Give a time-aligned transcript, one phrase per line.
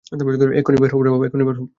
[0.59, 0.91] এক্ষুণি বের
[0.93, 1.65] হও।